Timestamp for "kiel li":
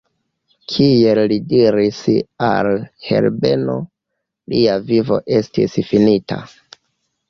0.69-1.37